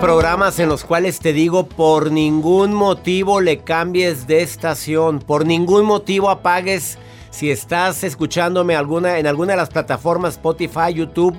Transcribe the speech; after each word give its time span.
Programas 0.00 0.60
en 0.60 0.68
los 0.68 0.84
cuales 0.84 1.18
te 1.18 1.32
digo 1.32 1.66
por 1.66 2.12
ningún 2.12 2.72
motivo 2.72 3.40
le 3.40 3.58
cambies 3.58 4.28
de 4.28 4.42
estación, 4.42 5.18
por 5.18 5.44
ningún 5.44 5.84
motivo 5.84 6.30
apagues. 6.30 6.98
Si 7.30 7.50
estás 7.50 8.04
escuchándome 8.04 8.76
alguna, 8.76 9.18
en 9.18 9.26
alguna 9.26 9.52
de 9.52 9.56
las 9.56 9.70
plataformas 9.70 10.34
Spotify, 10.34 10.94
YouTube, 10.94 11.36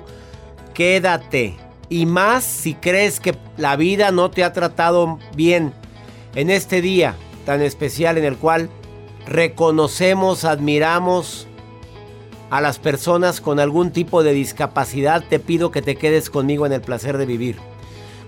quédate. 0.74 1.56
Y 1.88 2.04
más 2.04 2.44
si 2.44 2.74
crees 2.74 3.18
que 3.18 3.34
la 3.56 3.76
vida 3.76 4.10
no 4.10 4.30
te 4.30 4.44
ha 4.44 4.52
tratado 4.52 5.18
bien. 5.34 5.72
En 6.34 6.50
este 6.50 6.82
día 6.82 7.16
tan 7.46 7.62
especial 7.62 8.18
en 8.18 8.24
el 8.24 8.36
cual 8.36 8.68
reconocemos, 9.26 10.44
admiramos 10.44 11.46
a 12.50 12.60
las 12.60 12.78
personas 12.78 13.40
con 13.40 13.58
algún 13.58 13.90
tipo 13.90 14.22
de 14.22 14.32
discapacidad, 14.32 15.24
te 15.28 15.38
pido 15.38 15.70
que 15.70 15.82
te 15.82 15.96
quedes 15.96 16.28
conmigo 16.28 16.66
en 16.66 16.72
el 16.72 16.82
placer 16.82 17.16
de 17.16 17.26
vivir 17.26 17.70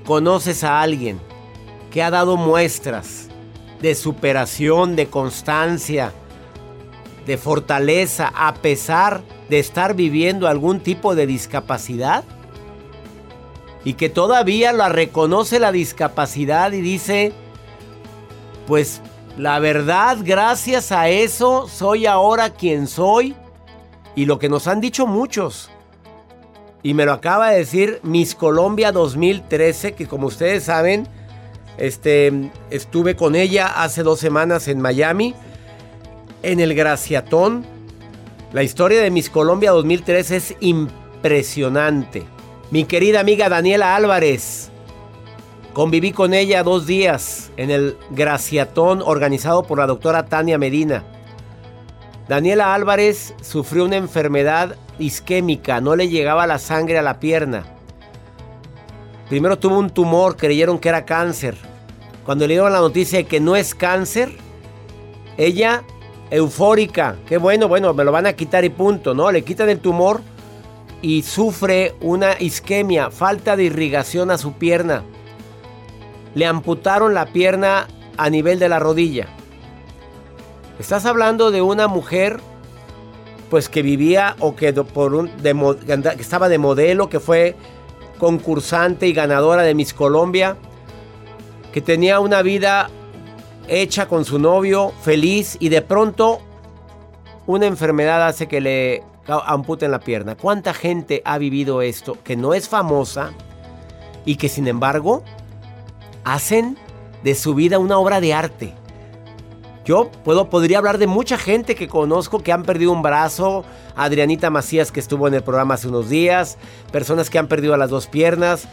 conoces 0.04 0.64
a 0.64 0.80
alguien 0.80 1.20
que 1.90 2.02
ha 2.02 2.10
dado 2.10 2.36
muestras 2.36 3.28
de 3.80 3.94
superación, 3.94 4.96
de 4.96 5.08
constancia, 5.08 6.12
de 7.26 7.36
fortaleza, 7.36 8.32
a 8.34 8.54
pesar 8.54 9.22
de 9.48 9.58
estar 9.58 9.94
viviendo 9.94 10.48
algún 10.48 10.80
tipo 10.80 11.14
de 11.14 11.26
discapacidad? 11.26 12.24
Y 13.84 13.94
que 13.94 14.08
todavía 14.08 14.72
la 14.72 14.88
reconoce 14.88 15.58
la 15.58 15.72
discapacidad 15.72 16.72
y 16.72 16.80
dice, 16.80 17.32
pues 18.66 19.00
la 19.36 19.58
verdad, 19.58 20.18
gracias 20.22 20.92
a 20.92 21.08
eso 21.08 21.68
soy 21.68 22.06
ahora 22.06 22.50
quien 22.50 22.86
soy. 22.86 23.34
Y 24.14 24.26
lo 24.26 24.38
que 24.38 24.48
nos 24.48 24.66
han 24.68 24.80
dicho 24.80 25.06
muchos, 25.06 25.70
y 26.82 26.94
me 26.94 27.04
lo 27.04 27.12
acaba 27.12 27.50
de 27.50 27.58
decir 27.58 28.00
Miss 28.02 28.34
Colombia 28.34 28.92
2013, 28.92 29.92
que 29.92 30.06
como 30.06 30.26
ustedes 30.26 30.64
saben, 30.64 31.06
este, 31.78 32.50
estuve 32.70 33.14
con 33.16 33.34
ella 33.34 33.66
hace 33.66 34.02
dos 34.02 34.18
semanas 34.18 34.68
en 34.68 34.80
Miami, 34.80 35.34
en 36.42 36.60
el 36.60 36.74
Graciatón. 36.74 37.64
La 38.52 38.62
historia 38.62 39.00
de 39.00 39.10
Miss 39.10 39.30
Colombia 39.30 39.70
2013 39.70 40.36
es 40.36 40.56
impresionante. 40.60 42.24
Mi 42.70 42.84
querida 42.84 43.20
amiga 43.20 43.48
Daniela 43.48 43.94
Álvarez. 43.94 44.70
Conviví 45.72 46.12
con 46.12 46.34
ella 46.34 46.62
dos 46.62 46.86
días 46.86 47.50
en 47.56 47.70
el 47.70 47.96
Graciatón 48.10 49.02
organizado 49.02 49.62
por 49.62 49.78
la 49.78 49.86
doctora 49.86 50.26
Tania 50.26 50.58
Medina. 50.58 51.04
Daniela 52.28 52.74
Álvarez 52.74 53.34
sufrió 53.40 53.84
una 53.84 53.96
enfermedad 53.96 54.76
isquémica, 54.98 55.80
no 55.80 55.96
le 55.96 56.08
llegaba 56.08 56.46
la 56.46 56.58
sangre 56.58 56.98
a 56.98 57.02
la 57.02 57.18
pierna. 57.20 57.64
Primero 59.28 59.58
tuvo 59.58 59.78
un 59.78 59.90
tumor, 59.90 60.36
creyeron 60.36 60.78
que 60.78 60.88
era 60.88 61.04
cáncer. 61.04 61.56
Cuando 62.24 62.46
le 62.46 62.54
dieron 62.54 62.72
la 62.72 62.80
noticia 62.80 63.18
de 63.18 63.24
que 63.24 63.40
no 63.40 63.56
es 63.56 63.74
cáncer, 63.74 64.30
ella 65.36 65.82
eufórica, 66.30 67.16
qué 67.26 67.38
bueno, 67.38 67.68
bueno, 67.68 67.94
me 67.94 68.04
lo 68.04 68.12
van 68.12 68.26
a 68.26 68.34
quitar 68.34 68.64
y 68.64 68.70
punto, 68.70 69.14
¿no? 69.14 69.32
Le 69.32 69.42
quitan 69.42 69.68
el 69.68 69.80
tumor 69.80 70.20
y 71.00 71.22
sufre 71.22 71.94
una 72.00 72.38
isquemia, 72.38 73.10
falta 73.10 73.56
de 73.56 73.64
irrigación 73.64 74.30
a 74.30 74.38
su 74.38 74.52
pierna. 74.52 75.02
Le 76.34 76.46
amputaron 76.46 77.12
la 77.12 77.26
pierna 77.26 77.88
a 78.16 78.30
nivel 78.30 78.58
de 78.58 78.68
la 78.68 78.78
rodilla. 78.78 79.26
Estás 80.78 81.04
hablando 81.04 81.50
de 81.50 81.60
una 81.60 81.88
mujer 81.88 82.40
pues 83.52 83.68
que 83.68 83.82
vivía 83.82 84.34
o 84.38 84.56
que, 84.56 84.72
por 84.72 85.14
un, 85.14 85.28
que 85.28 86.22
estaba 86.22 86.48
de 86.48 86.56
modelo, 86.56 87.10
que 87.10 87.20
fue 87.20 87.54
concursante 88.16 89.06
y 89.06 89.12
ganadora 89.12 89.60
de 89.60 89.74
Miss 89.74 89.92
Colombia, 89.92 90.56
que 91.70 91.82
tenía 91.82 92.18
una 92.18 92.40
vida 92.40 92.88
hecha 93.68 94.08
con 94.08 94.24
su 94.24 94.38
novio, 94.38 94.94
feliz, 95.02 95.58
y 95.60 95.68
de 95.68 95.82
pronto 95.82 96.40
una 97.46 97.66
enfermedad 97.66 98.26
hace 98.26 98.48
que 98.48 98.62
le 98.62 99.02
amputen 99.26 99.90
la 99.90 100.00
pierna. 100.00 100.34
¿Cuánta 100.34 100.72
gente 100.72 101.20
ha 101.26 101.36
vivido 101.36 101.82
esto 101.82 102.16
que 102.24 102.36
no 102.36 102.54
es 102.54 102.70
famosa 102.70 103.34
y 104.24 104.36
que 104.36 104.48
sin 104.48 104.66
embargo 104.66 105.24
hacen 106.24 106.78
de 107.22 107.34
su 107.34 107.54
vida 107.54 107.78
una 107.78 107.98
obra 107.98 108.22
de 108.22 108.32
arte? 108.32 108.72
Yo 109.84 110.10
puedo, 110.24 110.48
podría 110.48 110.78
hablar 110.78 110.98
de 110.98 111.08
mucha 111.08 111.36
gente 111.36 111.74
que 111.74 111.88
conozco 111.88 112.40
que 112.42 112.52
han 112.52 112.62
perdido 112.62 112.92
un 112.92 113.02
brazo. 113.02 113.64
Adrianita 113.96 114.48
Macías 114.48 114.92
que 114.92 115.00
estuvo 115.00 115.26
en 115.26 115.34
el 115.34 115.42
programa 115.42 115.74
hace 115.74 115.88
unos 115.88 116.08
días. 116.08 116.56
Personas 116.92 117.30
que 117.30 117.38
han 117.38 117.48
perdido 117.48 117.76
las 117.76 117.90
dos 117.90 118.06
piernas. 118.06 118.68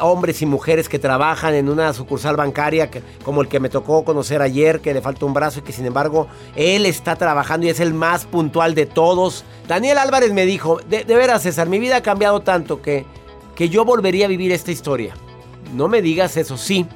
Hombres 0.00 0.40
y 0.40 0.46
mujeres 0.46 0.88
que 0.88 0.98
trabajan 0.98 1.54
en 1.54 1.68
una 1.68 1.92
sucursal 1.92 2.36
bancaria 2.36 2.90
como 3.24 3.42
el 3.42 3.48
que 3.48 3.60
me 3.60 3.68
tocó 3.68 4.04
conocer 4.04 4.40
ayer, 4.40 4.80
que 4.80 4.94
le 4.94 5.02
falta 5.02 5.26
un 5.26 5.34
brazo 5.34 5.60
y 5.60 5.62
que 5.62 5.72
sin 5.72 5.86
embargo 5.86 6.26
él 6.56 6.86
está 6.86 7.14
trabajando 7.14 7.66
y 7.66 7.68
es 7.68 7.78
el 7.78 7.92
más 7.92 8.24
puntual 8.24 8.74
de 8.74 8.86
todos. 8.86 9.44
Daniel 9.68 9.98
Álvarez 9.98 10.32
me 10.32 10.46
dijo, 10.46 10.80
de, 10.88 11.04
de 11.04 11.14
veras 11.14 11.42
César, 11.42 11.68
mi 11.68 11.78
vida 11.78 11.96
ha 11.96 12.02
cambiado 12.02 12.40
tanto 12.40 12.82
que, 12.82 13.04
que 13.54 13.68
yo 13.68 13.84
volvería 13.84 14.24
a 14.24 14.28
vivir 14.28 14.50
esta 14.50 14.72
historia. 14.72 15.14
No 15.74 15.86
me 15.86 16.02
digas 16.02 16.36
eso, 16.38 16.56
sí. 16.56 16.86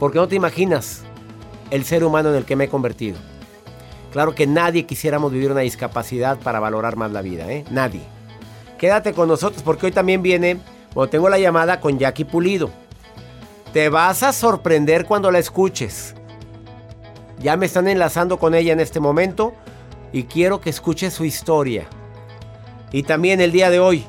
Porque 0.00 0.18
no 0.18 0.26
te 0.26 0.34
imaginas 0.34 1.04
el 1.70 1.84
ser 1.84 2.04
humano 2.04 2.30
en 2.30 2.36
el 2.36 2.44
que 2.44 2.56
me 2.56 2.64
he 2.64 2.68
convertido. 2.68 3.18
Claro 4.12 4.34
que 4.34 4.46
nadie 4.46 4.86
quisiéramos 4.86 5.32
vivir 5.32 5.52
una 5.52 5.60
discapacidad 5.60 6.38
para 6.38 6.60
valorar 6.60 6.96
más 6.96 7.12
la 7.12 7.22
vida, 7.22 7.50
¿eh? 7.50 7.64
Nadie. 7.70 8.02
Quédate 8.78 9.12
con 9.12 9.28
nosotros 9.28 9.62
porque 9.62 9.86
hoy 9.86 9.92
también 9.92 10.22
viene, 10.22 10.58
o 10.94 11.08
tengo 11.08 11.28
la 11.28 11.38
llamada 11.38 11.80
con 11.80 11.98
Jackie 11.98 12.24
Pulido. 12.24 12.70
Te 13.72 13.88
vas 13.88 14.22
a 14.22 14.32
sorprender 14.32 15.06
cuando 15.06 15.30
la 15.30 15.38
escuches. 15.38 16.14
Ya 17.38 17.56
me 17.56 17.66
están 17.66 17.88
enlazando 17.88 18.38
con 18.38 18.54
ella 18.54 18.72
en 18.72 18.80
este 18.80 18.98
momento 18.98 19.54
y 20.12 20.24
quiero 20.24 20.60
que 20.60 20.70
escuches 20.70 21.14
su 21.14 21.24
historia. 21.24 21.86
Y 22.90 23.04
también 23.04 23.40
el 23.40 23.52
día 23.52 23.70
de 23.70 23.78
hoy, 23.78 24.04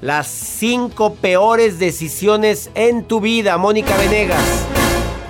las 0.00 0.28
cinco 0.28 1.14
peores 1.14 1.78
decisiones 1.78 2.70
en 2.74 3.04
tu 3.04 3.20
vida, 3.20 3.58
Mónica 3.58 3.96
Venegas. 3.96 4.79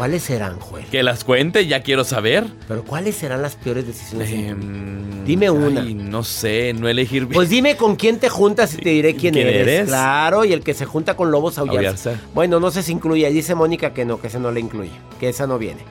¿Cuáles 0.01 0.23
serán, 0.23 0.59
Joel? 0.59 0.87
Que 0.87 1.03
las 1.03 1.25
cuente, 1.25 1.67
ya 1.67 1.83
quiero 1.83 2.05
saber. 2.05 2.47
Pero 2.67 2.85
¿cuáles 2.85 3.17
serán 3.17 3.43
las 3.43 3.55
peores 3.55 3.87
decisiones? 3.87 4.31
Em, 4.33 5.27
Dime 5.27 5.51
una. 5.51 5.83
ay, 5.83 5.93
no 5.93 6.25
sé, 6.25 6.73
no 6.73 6.89
elegir 6.89 7.25
bien. 7.27 7.35
Pues 7.35 7.51
dime 7.51 7.77
con 7.77 7.97
quién 7.97 8.19
te 8.19 8.31
juntas 8.31 8.73
y 8.73 8.79
te 8.79 8.89
diré 8.89 9.15
quién, 9.15 9.35
¿Quién 9.35 9.47
eres. 9.47 9.61
eres? 9.69 9.89
Claro, 9.89 10.47
y 10.47 10.55
el 10.55 10.63
que 10.63 10.73
se 10.73 10.87
junta 10.87 11.17
con 11.17 11.31
lobos 11.31 11.59
aullarse. 11.59 12.17
Bueno, 12.35 12.61
no 12.61 12.71
sé 12.71 12.83
si 12.83 12.93
incluye. 12.93 13.29
Dice 13.29 13.55
Mónica 13.55 13.93
que 13.93 14.07
no, 14.07 14.19
que 14.19 14.29
ese 14.29 14.41
no 14.41 14.51
le 14.51 14.61
incluye. 14.61 14.93
Que 15.21 15.29
esa 15.29 15.47
no 15.47 15.59
viene. 15.59 15.83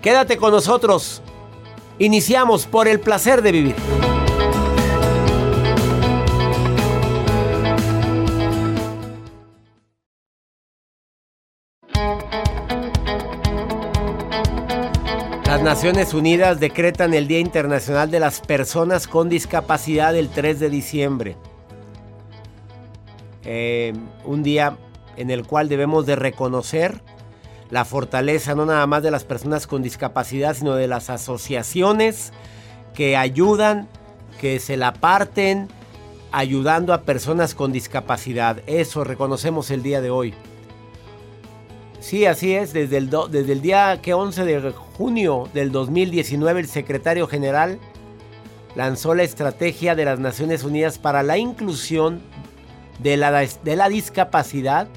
Quédate 0.00 0.36
con 0.36 0.52
nosotros. 0.52 1.20
Iniciamos 1.98 2.66
por 2.66 2.86
el 2.86 3.00
placer 3.00 3.42
de 3.42 3.50
vivir. 3.50 3.74
Naciones 15.76 16.14
Unidas 16.14 16.58
decretan 16.58 17.12
el 17.12 17.28
Día 17.28 17.38
Internacional 17.38 18.10
de 18.10 18.18
las 18.18 18.40
Personas 18.40 19.06
con 19.06 19.28
Discapacidad 19.28 20.16
el 20.16 20.30
3 20.30 20.58
de 20.58 20.70
diciembre. 20.70 21.36
Eh, 23.44 23.92
un 24.24 24.42
día 24.42 24.78
en 25.18 25.30
el 25.30 25.46
cual 25.46 25.68
debemos 25.68 26.06
de 26.06 26.16
reconocer 26.16 27.02
la 27.68 27.84
fortaleza 27.84 28.54
no 28.54 28.64
nada 28.64 28.86
más 28.86 29.02
de 29.02 29.10
las 29.10 29.24
personas 29.24 29.66
con 29.66 29.82
discapacidad, 29.82 30.56
sino 30.56 30.76
de 30.76 30.88
las 30.88 31.10
asociaciones 31.10 32.32
que 32.94 33.18
ayudan, 33.18 33.86
que 34.40 34.60
se 34.60 34.78
la 34.78 34.94
parten, 34.94 35.68
ayudando 36.32 36.94
a 36.94 37.02
personas 37.02 37.54
con 37.54 37.70
discapacidad. 37.70 38.62
Eso 38.66 39.04
reconocemos 39.04 39.70
el 39.70 39.82
día 39.82 40.00
de 40.00 40.08
hoy. 40.08 40.32
Sí, 42.00 42.26
así 42.26 42.54
es. 42.54 42.72
Desde 42.72 42.98
el, 42.98 43.10
desde 43.10 43.52
el 43.52 43.60
día 43.60 44.00
que 44.02 44.14
11 44.14 44.44
de 44.44 44.72
junio 44.72 45.48
del 45.52 45.72
2019, 45.72 46.60
el 46.60 46.68
secretario 46.68 47.26
general 47.26 47.78
lanzó 48.74 49.14
la 49.14 49.22
estrategia 49.22 49.94
de 49.94 50.04
las 50.04 50.18
Naciones 50.18 50.62
Unidas 50.62 50.98
para 50.98 51.22
la 51.22 51.38
inclusión 51.38 52.20
de 52.98 53.16
la, 53.16 53.32
de 53.32 53.76
la 53.76 53.88
discapacidad 53.88 54.88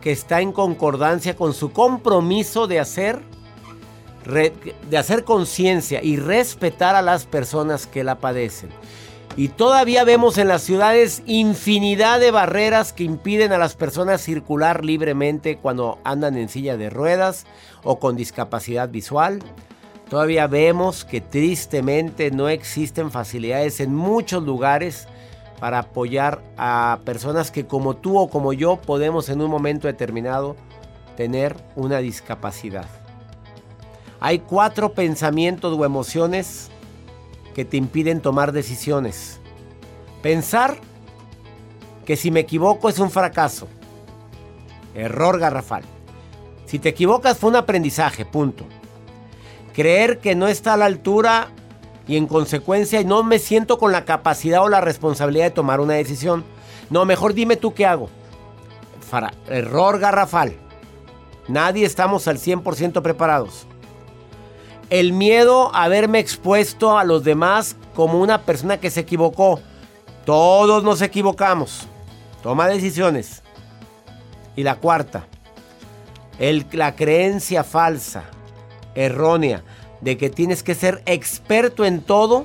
que 0.00 0.12
está 0.12 0.40
en 0.40 0.52
concordancia 0.52 1.34
con 1.34 1.54
su 1.54 1.72
compromiso 1.72 2.66
de 2.66 2.78
hacer, 2.78 3.22
de 4.26 4.98
hacer 4.98 5.24
conciencia 5.24 6.02
y 6.02 6.16
respetar 6.16 6.94
a 6.94 7.02
las 7.02 7.24
personas 7.24 7.86
que 7.86 8.04
la 8.04 8.16
padecen. 8.16 8.68
Y 9.36 9.48
todavía 9.48 10.04
vemos 10.04 10.38
en 10.38 10.46
las 10.46 10.62
ciudades 10.62 11.22
infinidad 11.26 12.20
de 12.20 12.30
barreras 12.30 12.92
que 12.92 13.02
impiden 13.02 13.52
a 13.52 13.58
las 13.58 13.74
personas 13.74 14.20
circular 14.20 14.84
libremente 14.84 15.58
cuando 15.58 15.98
andan 16.04 16.36
en 16.36 16.48
silla 16.48 16.76
de 16.76 16.88
ruedas 16.88 17.44
o 17.82 17.98
con 17.98 18.14
discapacidad 18.14 18.88
visual. 18.90 19.40
Todavía 20.08 20.46
vemos 20.46 21.04
que 21.04 21.20
tristemente 21.20 22.30
no 22.30 22.48
existen 22.48 23.10
facilidades 23.10 23.80
en 23.80 23.92
muchos 23.92 24.44
lugares 24.44 25.08
para 25.58 25.80
apoyar 25.80 26.40
a 26.56 27.00
personas 27.04 27.50
que 27.50 27.66
como 27.66 27.96
tú 27.96 28.18
o 28.18 28.28
como 28.28 28.52
yo 28.52 28.76
podemos 28.76 29.28
en 29.30 29.40
un 29.40 29.50
momento 29.50 29.88
determinado 29.88 30.54
tener 31.16 31.56
una 31.74 31.98
discapacidad. 31.98 32.86
Hay 34.20 34.38
cuatro 34.38 34.92
pensamientos 34.92 35.76
o 35.76 35.84
emociones 35.84 36.70
que 37.54 37.64
te 37.64 37.76
impiden 37.76 38.20
tomar 38.20 38.52
decisiones. 38.52 39.40
Pensar 40.22 40.76
que 42.04 42.16
si 42.16 42.30
me 42.30 42.40
equivoco 42.40 42.88
es 42.88 42.98
un 42.98 43.10
fracaso. 43.10 43.68
Error 44.94 45.38
garrafal. 45.38 45.84
Si 46.66 46.78
te 46.78 46.90
equivocas 46.90 47.38
fue 47.38 47.50
un 47.50 47.56
aprendizaje, 47.56 48.24
punto. 48.24 48.64
Creer 49.72 50.18
que 50.18 50.34
no 50.34 50.46
está 50.46 50.74
a 50.74 50.76
la 50.76 50.84
altura 50.84 51.48
y 52.06 52.16
en 52.16 52.26
consecuencia 52.26 53.02
no 53.02 53.22
me 53.22 53.38
siento 53.38 53.78
con 53.78 53.92
la 53.92 54.04
capacidad 54.04 54.62
o 54.62 54.68
la 54.68 54.80
responsabilidad 54.80 55.46
de 55.46 55.50
tomar 55.50 55.80
una 55.80 55.94
decisión. 55.94 56.44
No, 56.90 57.04
mejor 57.04 57.34
dime 57.34 57.56
tú 57.56 57.72
qué 57.72 57.86
hago. 57.86 58.10
Error 59.48 60.00
garrafal. 60.00 60.54
Nadie 61.46 61.86
estamos 61.86 62.26
al 62.26 62.38
100% 62.38 63.02
preparados. 63.02 63.66
El 64.90 65.12
miedo 65.12 65.74
a 65.74 65.88
verme 65.88 66.18
expuesto 66.18 66.98
a 66.98 67.04
los 67.04 67.24
demás 67.24 67.76
como 67.94 68.20
una 68.20 68.42
persona 68.42 68.78
que 68.78 68.90
se 68.90 69.00
equivocó. 69.00 69.60
Todos 70.24 70.82
nos 70.84 71.02
equivocamos. 71.02 71.86
Toma 72.42 72.68
decisiones. 72.68 73.42
Y 74.56 74.62
la 74.62 74.76
cuarta, 74.76 75.26
la 76.72 76.94
creencia 76.94 77.64
falsa, 77.64 78.24
errónea, 78.94 79.64
de 80.00 80.16
que 80.16 80.30
tienes 80.30 80.62
que 80.62 80.74
ser 80.74 81.02
experto 81.06 81.84
en 81.84 82.02
todo 82.02 82.44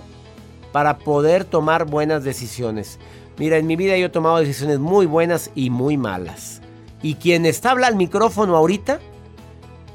para 0.71 0.97
poder 0.97 1.43
tomar 1.43 1.85
buenas 1.85 2.23
decisiones. 2.23 2.99
Mira, 3.37 3.57
en 3.57 3.67
mi 3.67 3.75
vida 3.75 3.97
yo 3.97 4.07
he 4.07 4.09
tomado 4.09 4.37
decisiones 4.37 4.79
muy 4.79 5.05
buenas 5.05 5.51
y 5.55 5.69
muy 5.69 5.97
malas. 5.97 6.61
Y 7.01 7.15
quien 7.15 7.45
está 7.45 7.71
habla 7.71 7.87
al 7.87 7.95
micrófono 7.95 8.55
ahorita 8.55 8.99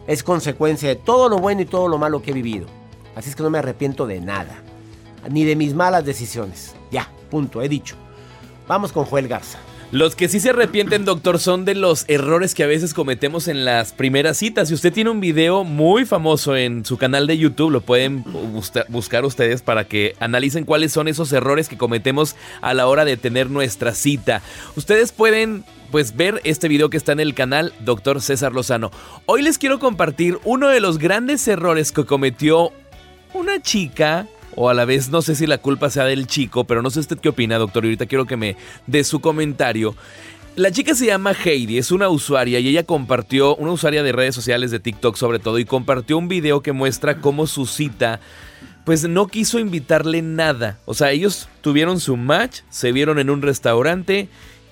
es 0.06 0.23
consecuencia 0.23 0.89
de 0.89 0.97
todo 0.97 1.29
lo 1.29 1.39
bueno 1.39 1.62
y 1.62 1.67
todo 1.67 1.89
lo 1.89 1.99
malo 1.99 2.23
que 2.23 2.31
he 2.31 2.35
vivido. 2.35 2.67
Así 3.17 3.31
es 3.31 3.37
que 3.37 3.43
no 3.43 3.51
me 3.51 3.59
arrepiento 3.59 4.06
de 4.06 4.21
nada. 4.21 4.62
Ni 5.31 5.45
de 5.45 5.56
mis 5.56 5.75
malas 5.75 6.05
decisiones. 6.05 6.75
Ya, 6.91 7.11
punto, 7.31 7.62
he 7.62 7.69
dicho. 7.69 7.97
Vamos 8.69 8.93
con 8.93 9.05
Joel 9.05 9.29
Garza. 9.29 9.59
Los 9.91 10.17
que 10.17 10.29
sí 10.29 10.41
se 10.41 10.51
arrepienten, 10.51 11.05
doctor, 11.05 11.39
son 11.39 11.65
de 11.65 11.77
los 11.77 12.05
errores 12.09 12.55
que 12.55 12.65
a 12.65 12.67
veces 12.67 12.95
cometemos 12.95 13.47
en 13.47 13.65
las 13.65 13.93
primeras 13.93 14.39
citas. 14.39 14.69
Si 14.69 14.75
usted 14.75 14.93
tiene 14.93 15.11
un 15.11 15.21
video 15.21 15.62
muy 15.62 16.05
famoso 16.05 16.56
en 16.56 16.85
su 16.85 16.97
canal 16.97 17.29
de 17.29 17.39
YouTube, 17.39 17.71
lo 17.71 17.81
pueden 17.81 18.25
busca- 18.25 18.87
buscar 18.89 19.25
ustedes 19.25 19.62
para 19.62 19.85
que 19.85 20.17
analicen 20.19 20.65
cuáles 20.65 20.91
son 20.93 21.06
esos 21.06 21.33
errores 21.33 21.69
que 21.69 21.79
cometemos 21.79 22.35
a 22.61 22.75
la 22.75 22.89
hora 22.89 23.05
de 23.05 23.17
tener 23.17 23.51
nuestra 23.51 23.95
cita. 23.95 24.43
Ustedes 24.75 25.12
pueden 25.12 25.65
pues 25.94 26.17
ver 26.17 26.41
este 26.43 26.67
video 26.67 26.91
que 26.91 26.96
está 26.96 27.12
en 27.12 27.20
el 27.20 27.35
canal 27.35 27.73
Doctor 27.79 28.20
César 28.20 28.52
Lozano. 28.52 28.91
Hoy 29.26 29.43
les 29.43 29.58
quiero 29.58 29.79
compartir 29.79 30.41
uno 30.43 30.67
de 30.67 30.81
los 30.81 30.99
grandes 30.99 31.46
errores 31.46 31.93
que 31.93 32.05
cometió 32.05 32.73
una 33.32 33.62
chica, 33.62 34.26
o 34.56 34.69
a 34.69 34.75
la 34.75 34.87
vez 34.87 35.11
no 35.11 35.23
sé 35.23 35.37
si 35.37 35.46
la 35.46 35.58
culpa 35.58 35.91
sea 35.91 36.02
del 36.02 36.26
chico, 36.26 36.64
pero 36.64 36.82
no 36.82 36.91
sé 36.91 36.99
usted 36.99 37.20
qué 37.20 37.29
opina, 37.29 37.58
doctor, 37.58 37.84
y 37.84 37.86
ahorita 37.91 38.06
quiero 38.06 38.27
que 38.27 38.36
me 38.36 38.56
dé 38.89 39.05
su 39.05 39.20
comentario. 39.20 39.94
La 40.56 40.72
chica 40.72 40.96
se 40.96 41.06
llama 41.06 41.32
Heidi, 41.32 41.79
es 41.79 41.93
una 41.93 42.08
usuaria 42.08 42.58
y 42.58 42.67
ella 42.67 42.82
compartió, 42.82 43.55
una 43.55 43.70
usuaria 43.70 44.03
de 44.03 44.10
redes 44.10 44.34
sociales 44.34 44.72
de 44.72 44.81
TikTok 44.81 45.15
sobre 45.15 45.39
todo, 45.39 45.60
y 45.60 45.65
compartió 45.65 46.19
un 46.19 46.27
video 46.27 46.60
que 46.60 46.72
muestra 46.72 47.20
cómo 47.20 47.46
su 47.46 47.67
cita, 47.67 48.19
pues 48.84 49.08
no 49.08 49.29
quiso 49.29 49.60
invitarle 49.60 50.22
nada. 50.22 50.77
O 50.86 50.94
sea, 50.94 51.13
ellos 51.13 51.48
tuvieron 51.60 52.01
su 52.01 52.17
match, 52.17 52.63
se 52.69 52.91
vieron 52.91 53.20
en 53.20 53.31
un 53.31 53.43
restaurante, 53.43 54.29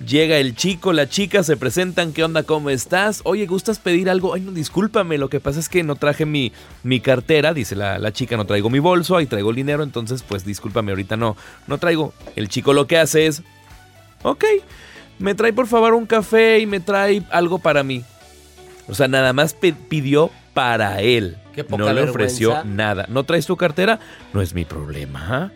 llega 0.06 0.36
el 0.36 0.54
chico, 0.54 0.92
la 0.92 1.08
chica, 1.08 1.42
se 1.42 1.56
presentan, 1.56 2.12
¿qué 2.12 2.24
onda? 2.24 2.42
¿Cómo 2.42 2.70
estás? 2.70 3.20
Oye, 3.24 3.46
¿gustas 3.46 3.78
pedir 3.78 4.10
algo? 4.10 4.34
Ay, 4.34 4.42
no, 4.42 4.52
discúlpame, 4.52 5.18
lo 5.18 5.28
que 5.28 5.40
pasa 5.40 5.60
es 5.60 5.68
que 5.68 5.82
no 5.82 5.96
traje 5.96 6.26
mi, 6.26 6.52
mi 6.82 7.00
cartera, 7.00 7.54
dice 7.54 7.76
la, 7.76 7.98
la 7.98 8.12
chica, 8.12 8.36
no 8.36 8.44
traigo 8.44 8.70
mi 8.70 8.78
bolso, 8.78 9.16
ahí 9.16 9.26
traigo 9.26 9.50
el 9.50 9.56
dinero, 9.56 9.82
entonces 9.82 10.22
pues 10.22 10.44
discúlpame, 10.44 10.92
ahorita 10.92 11.16
no, 11.16 11.36
no 11.66 11.78
traigo. 11.78 12.12
El 12.36 12.48
chico 12.48 12.72
lo 12.72 12.86
que 12.86 12.98
hace 12.98 13.26
es, 13.26 13.42
ok, 14.22 14.44
me 15.18 15.34
trae 15.34 15.52
por 15.52 15.66
favor 15.66 15.94
un 15.94 16.06
café 16.06 16.58
y 16.58 16.66
me 16.66 16.80
trae 16.80 17.22
algo 17.30 17.58
para 17.58 17.82
mí. 17.82 18.04
O 18.88 18.94
sea, 18.94 19.08
nada 19.08 19.32
más 19.32 19.54
pidió 19.54 20.30
para 20.54 21.00
él. 21.00 21.36
Qué 21.54 21.64
poca 21.64 21.84
no 21.84 21.92
le 21.92 22.02
ofreció 22.02 22.48
vergüenza. 22.48 22.74
nada. 22.76 23.06
¿No 23.08 23.24
traes 23.24 23.46
tu 23.46 23.56
cartera? 23.56 24.00
No 24.32 24.42
es 24.42 24.54
mi 24.54 24.64
problema. 24.64 25.52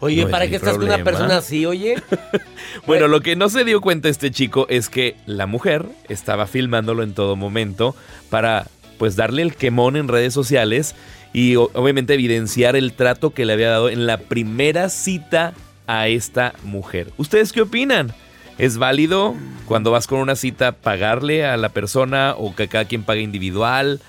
Oye, 0.00 0.22
No 0.22 0.28
es 0.28 0.32
¿para 0.32 0.44
mi 0.44 0.50
qué 0.50 0.56
estás 0.56 0.74
con 0.74 0.84
una 0.84 0.94
problema. 0.96 1.10
persona 1.10 1.36
así, 1.38 1.66
oye? 1.66 1.96
Bueno, 2.86 3.08
lo 3.08 3.20
que 3.20 3.36
no 3.36 3.48
se 3.48 3.64
dio 3.64 3.80
cuenta 3.80 4.08
este 4.08 4.30
chico 4.30 4.66
es 4.68 4.88
que 4.88 5.16
la 5.26 5.46
mujer 5.46 5.86
estaba 6.08 6.46
filmándolo 6.46 7.02
en 7.02 7.14
todo 7.14 7.36
momento 7.36 7.94
para 8.30 8.66
pues 8.98 9.16
darle 9.16 9.42
el 9.42 9.54
quemón 9.54 9.96
en 9.96 10.08
redes 10.08 10.32
sociales 10.32 10.94
y 11.32 11.56
obviamente 11.56 12.14
evidenciar 12.14 12.76
el 12.76 12.92
trato 12.92 13.30
que 13.30 13.44
le 13.44 13.52
había 13.52 13.70
dado 13.70 13.88
en 13.88 14.06
la 14.06 14.18
primera 14.18 14.88
cita 14.88 15.52
a 15.86 16.08
esta 16.08 16.54
mujer. 16.64 17.12
¿Ustedes 17.16 17.52
qué 17.52 17.62
opinan? 17.62 18.12
¿Es 18.58 18.78
válido 18.78 19.34
cuando 19.66 19.90
vas 19.90 20.06
con 20.06 20.18
una 20.18 20.36
cita 20.36 20.72
pagarle 20.72 21.46
a 21.46 21.56
la 21.56 21.70
persona 21.70 22.34
o 22.36 22.54
que 22.54 22.68
cada 22.68 22.84
quien 22.84 23.02
pague 23.04 23.22
individual 23.22 24.00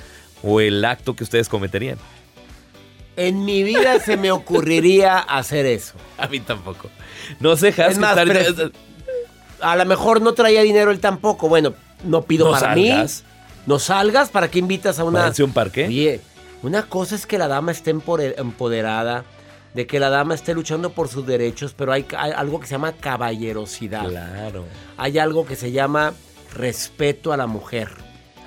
o 0.44 0.60
el 0.62 0.84
acto 0.84 1.16
que 1.16 1.24
ustedes 1.24 1.48
cometerían? 1.50 1.98
En 3.18 3.44
mi 3.46 3.64
vida 3.64 4.00
se 4.00 4.18
me 4.18 4.32
ocurriría 4.32 5.20
hacer 5.20 5.66
eso. 5.66 5.94
A 6.18 6.28
mí 6.28 6.40
tampoco. 6.40 6.90
No 7.40 7.56
sé, 7.58 7.70
Has, 7.70 7.92
Es 7.94 7.98
más, 7.98 8.18
estar- 8.18 8.72
A 9.60 9.76
lo 9.76 9.86
mejor 9.86 10.22
no 10.22 10.34
traía 10.34 10.62
dinero 10.64 10.92
él 10.92 11.00
tampoco. 11.00 11.48
Bueno, 11.50 11.74
no 12.04 12.24
pido 12.24 12.46
No 12.46 12.52
para 12.52 12.68
salgas. 12.74 13.24
mí. 13.24 13.30
No 13.68 13.80
salgas, 13.80 14.30
¿para 14.30 14.50
qué 14.50 14.60
invitas 14.60 14.98
a 15.00 15.04
una... 15.04 15.32
Un 15.44 15.54
parque. 15.54 15.86
Oye, 15.88 16.22
una 16.64 16.84
cosa 16.84 17.16
es 17.16 17.26
que 17.28 17.38
la 17.38 17.48
dama 17.48 17.72
esté 17.72 17.92
empoderada, 17.92 19.24
de 19.76 19.86
que 19.88 20.00
la 20.00 20.10
dama 20.10 20.34
esté 20.34 20.54
luchando 20.56 20.92
por 20.92 21.08
sus 21.10 21.28
derechos, 21.28 21.74
pero 21.78 21.92
hay, 21.94 22.06
hay 22.18 22.32
algo 22.32 22.60
que 22.60 22.66
se 22.66 22.72
llama 22.72 22.94
caballerosidad. 22.94 24.08
Claro. 24.10 24.66
Hay 24.98 25.20
algo 25.20 25.46
que 25.46 25.56
se 25.56 25.72
llama 25.72 26.14
respeto 26.56 27.32
a 27.34 27.38
la 27.38 27.46
mujer. 27.48 27.90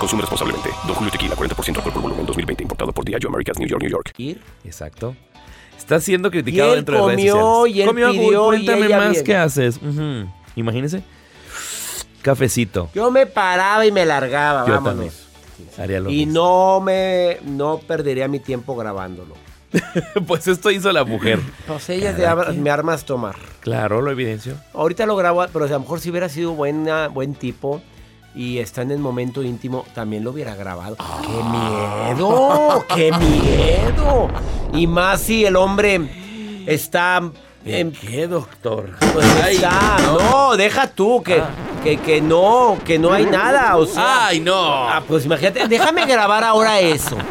Consume 0.00 0.22
responsablemente. 0.22 0.70
Don 0.86 0.94
Julio 0.96 1.12
Tequila, 1.12 1.36
40% 1.36 1.76
alcohol 1.76 1.92
por 1.92 2.02
volumen, 2.02 2.26
2020. 2.26 2.62
Importado 2.64 2.92
por 2.92 3.04
Diageo 3.04 3.28
Americas, 3.28 3.58
New 3.58 3.68
York, 3.68 3.82
New 3.82 3.90
York. 3.90 4.12
Ir. 4.16 4.40
Exacto. 4.64 5.14
Está 5.78 6.00
siendo 6.00 6.30
criticado 6.30 6.68
Y 6.68 6.72
él 6.72 6.76
dentro 6.76 7.06
de 7.06 7.14
redes 7.16 7.30
comió, 7.32 7.34
sociales. 7.44 7.76
y 7.76 7.80
él 7.82 7.86
Comió, 7.88 8.10
pidió, 8.10 8.46
uy, 8.46 8.56
y 8.56 8.64
cuéntame 8.64 8.86
ella 8.86 8.98
más 8.98 9.22
qué 9.22 9.36
haces. 9.36 9.76
Ujú. 9.76 10.26
Imagínese. 10.56 11.02
Cafecito. 12.22 12.90
Yo 12.94 13.10
me 13.10 13.26
paraba 13.26 13.86
y 13.86 13.92
me 13.92 14.04
largaba, 14.04 14.66
Yo 14.66 14.74
vámonos. 14.74 14.92
también. 14.94 15.12
Haría 15.78 16.00
lo 16.00 16.10
Y 16.10 16.26
mismo. 16.26 16.32
no 16.34 16.80
me 16.80 17.38
no 17.44 17.78
perdería 17.78 18.28
mi 18.28 18.40
tiempo 18.40 18.76
grabándolo. 18.76 19.34
pues 20.26 20.48
esto 20.48 20.70
hizo 20.70 20.90
la 20.92 21.04
mujer. 21.04 21.38
Pues 21.66 21.88
ella 21.90 22.12
de 22.12 22.26
ar- 22.26 22.52
me 22.54 22.70
armas 22.70 23.04
tomar. 23.04 23.36
Claro, 23.60 24.02
lo 24.02 24.10
evidencio. 24.10 24.56
Ahorita 24.74 25.06
lo 25.06 25.16
grabo, 25.16 25.44
pero 25.52 25.64
a 25.64 25.68
lo 25.68 25.80
mejor 25.80 26.00
si 26.00 26.10
hubiera 26.10 26.28
sido 26.28 26.52
buena, 26.52 27.08
buen 27.08 27.34
tipo 27.34 27.80
y 28.34 28.58
está 28.58 28.82
en 28.82 28.90
el 28.92 28.98
momento 28.98 29.42
íntimo, 29.42 29.84
también 29.94 30.22
lo 30.24 30.30
hubiera 30.30 30.54
grabado. 30.54 30.96
¡Qué 31.22 31.42
miedo! 32.14 32.84
¡Qué 32.94 33.12
miedo! 33.12 34.28
Y 34.72 34.86
más 34.86 35.20
si 35.22 35.44
el 35.44 35.56
hombre 35.56 36.62
está... 36.66 37.20
en- 37.64 37.92
¿Qué, 37.92 38.26
doctor? 38.28 38.90
pues 39.12 39.26
está- 39.48 39.96
no. 40.06 40.56
deja 40.56 40.86
tú, 40.88 41.22
que, 41.22 41.42
que, 41.82 41.96
que 41.98 42.20
no, 42.20 42.78
que 42.84 42.98
no 42.98 43.12
hay 43.12 43.26
nada. 43.26 43.76
O 43.76 43.84
sea, 43.86 44.26
¡Ay, 44.28 44.40
no! 44.40 44.54
Ah, 44.88 45.02
pues 45.06 45.24
imagínate, 45.26 45.66
déjame 45.68 46.06
grabar 46.06 46.44
ahora 46.44 46.78
eso. 46.80 47.16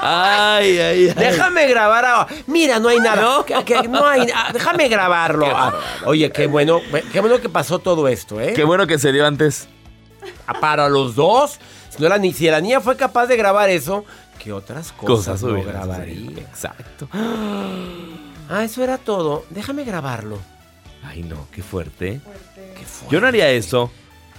¡Ay, 0.00 0.78
ay, 0.78 1.08
ay! 1.08 1.14
Déjame 1.14 1.66
grabar 1.66 2.04
ahora. 2.04 2.28
Mira, 2.46 2.78
no 2.78 2.88
hay 2.88 2.98
nada. 2.98 3.20
¿No? 3.22 3.44
Que- 3.44 3.64
que 3.64 3.88
no 3.88 4.06
hay, 4.06 4.26
déjame 4.52 4.88
grabarlo. 4.88 5.46
Ah, 5.54 5.72
oye, 6.06 6.30
qué 6.30 6.46
bueno, 6.46 6.80
qué 7.12 7.20
bueno 7.20 7.40
que 7.40 7.48
pasó 7.48 7.78
todo 7.78 8.08
esto, 8.08 8.40
¿eh? 8.40 8.52
Qué 8.54 8.64
bueno 8.64 8.86
que 8.86 8.98
se 8.98 9.12
dio 9.12 9.26
antes. 9.26 9.68
Ah, 10.46 10.54
Para 10.60 10.88
los 10.88 11.14
dos. 11.14 11.58
Si, 11.90 12.02
no 12.02 12.08
la, 12.08 12.18
ni- 12.18 12.32
si 12.32 12.46
la 12.48 12.60
niña 12.60 12.80
fue 12.80 12.96
capaz 12.96 13.26
de 13.26 13.36
grabar 13.36 13.70
eso, 13.70 14.04
¿qué 14.38 14.52
otras 14.52 14.92
cosas, 14.92 15.40
Cosas 15.40 15.42
no 15.42 15.62
grabaría? 15.62 16.14
sucedido. 16.14 16.40
Exacto. 16.40 17.08
Ah, 18.50 18.64
eso 18.64 18.82
era 18.82 18.96
todo. 18.96 19.44
Déjame 19.50 19.84
grabarlo. 19.84 20.38
Ay, 21.04 21.22
no, 21.22 21.46
qué 21.52 21.62
fuerte. 21.62 22.18
Qué 22.78 22.84
fuerte. 22.86 23.08
Yo 23.10 23.20
no 23.20 23.26
haría 23.26 23.50
eso. 23.50 23.90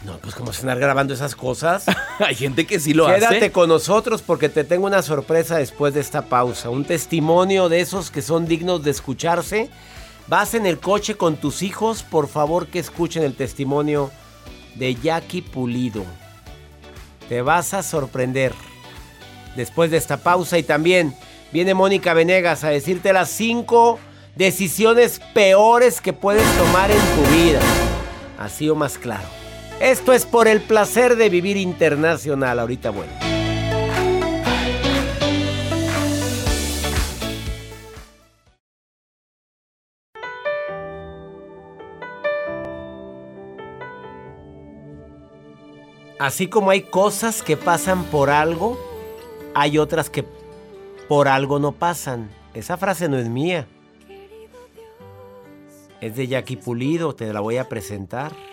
No, 0.06 0.18
pues 0.20 0.34
como 0.34 0.54
se 0.54 0.62
andar 0.62 0.80
grabando 0.80 1.14
esas 1.14 1.36
cosas. 1.36 1.86
Hay 2.20 2.36
gente 2.36 2.66
que 2.66 2.80
sí 2.80 2.94
lo 2.94 3.08
Quédate 3.08 3.38
hace. 3.38 3.52
con 3.52 3.68
nosotros 3.70 4.22
porque 4.22 4.48
te 4.48 4.64
tengo 4.64 4.88
una 4.88 5.02
sorpresa 5.02 5.58
después 5.58 5.94
de 5.94 6.00
esta 6.00 6.24
pausa. 6.24 6.70
Un 6.70 6.86
testimonio 6.86 7.68
de 7.68 7.82
esos 7.82 8.10
que 8.10 8.22
son 8.22 8.46
dignos 8.46 8.84
de 8.84 8.92
escucharse. 8.92 9.70
Vas 10.28 10.54
en 10.54 10.66
el 10.66 10.80
coche 10.80 11.16
con 11.16 11.38
tus 11.38 11.64
hijos, 11.64 12.04
por 12.04 12.28
favor 12.28 12.68
que 12.68 12.80
escuchen 12.80 13.24
el 13.24 13.34
testimonio 13.34 14.12
de 14.76 14.96
Jackie 14.96 15.42
Pulido. 15.42 16.06
Te 17.28 17.42
vas 17.42 17.74
a 17.74 17.84
sorprender 17.84 18.54
después 19.56 19.92
de 19.92 19.98
esta 19.98 20.18
pausa 20.18 20.58
y 20.58 20.64
también 20.64 21.16
viene 21.52 21.74
Mónica 21.74 22.14
Venegas 22.14 22.64
a 22.64 22.70
decirte 22.70 23.12
las 23.12 23.30
cinco 23.30 24.00
decisiones 24.36 25.20
peores 25.34 26.00
que 26.00 26.14
puedes 26.14 26.48
tomar 26.58 26.90
en 26.92 26.98
tu 26.98 27.32
vida. 27.36 27.60
Así 28.38 28.70
o 28.70 28.76
más 28.76 28.98
claro. 28.98 29.39
Esto 29.80 30.12
es 30.12 30.26
por 30.26 30.50
el 30.50 30.60
placer 30.60 31.16
de 31.16 31.30
vivir 31.30 31.56
internacional. 31.56 32.60
Ahorita 32.60 32.90
bueno. 32.90 33.14
Así 46.20 46.48
como 46.48 46.72
hay 46.72 46.82
cosas 46.82 47.42
que 47.42 47.56
pasan 47.56 48.04
por 48.04 48.30
algo, 48.30 48.78
hay 49.56 49.78
otras 49.78 50.10
que 50.10 50.26
por 51.08 51.30
algo 51.30 51.60
no 51.60 51.72
pasan. 51.72 52.30
Esa 52.54 52.76
frase 52.76 53.08
no 53.08 53.18
es 53.18 53.30
mía. 53.30 53.66
Es 56.02 56.18
de 56.18 56.28
Jackie 56.28 56.58
Pulido, 56.58 57.16
te 57.16 57.32
la 57.32 57.40
voy 57.40 57.56
a 57.56 57.70
presentar. 57.70 58.49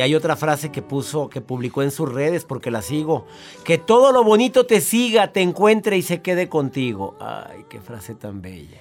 Hay 0.00 0.14
otra 0.14 0.36
frase 0.36 0.70
que 0.70 0.82
puso, 0.82 1.28
que 1.28 1.40
publicó 1.40 1.82
en 1.82 1.90
sus 1.90 2.10
redes 2.10 2.44
porque 2.44 2.70
la 2.70 2.82
sigo. 2.82 3.26
Que 3.64 3.78
todo 3.78 4.12
lo 4.12 4.24
bonito 4.24 4.66
te 4.66 4.80
siga, 4.80 5.32
te 5.32 5.40
encuentre 5.40 5.96
y 5.96 6.02
se 6.02 6.22
quede 6.22 6.48
contigo. 6.48 7.16
Ay, 7.20 7.64
qué 7.68 7.80
frase 7.80 8.14
tan 8.14 8.40
bella. 8.40 8.80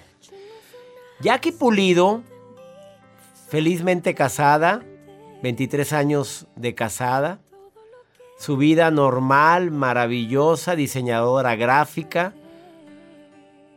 Jackie 1.21 1.51
Pulido, 1.51 2.21
felizmente 3.49 4.15
casada, 4.15 4.83
23 5.43 5.93
años 5.93 6.47
de 6.55 6.75
casada. 6.75 7.39
Su 8.37 8.55
vida 8.55 8.89
normal, 8.89 9.71
maravillosa, 9.71 10.75
diseñadora 10.75 11.55
gráfica. 11.55 12.33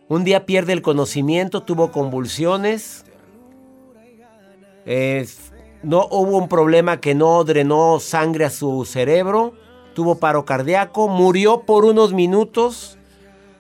Un 0.09 0.25
día 0.25 0.47
pierde 0.47 0.73
el 0.73 0.83
conocimiento, 0.83 1.63
tuvo 1.63 1.91
convulsiones. 1.91 3.05
No 5.83 6.07
hubo 6.11 6.39
un 6.39 6.49
problema 6.49 7.01
que 7.01 7.15
no 7.15 7.43
drenó 7.45 7.99
sangre 7.99 8.45
a 8.45 8.51
su 8.51 8.85
cerebro. 8.85 9.55
Tuvo 9.95 10.19
paro 10.19 10.45
cardíaco, 10.45 11.09
murió 11.09 11.63
por 11.63 11.85
unos 11.85 12.13
minutos 12.13 12.99